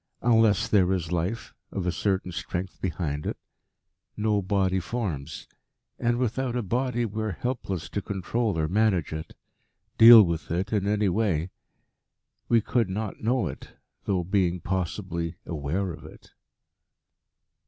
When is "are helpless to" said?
7.21-8.01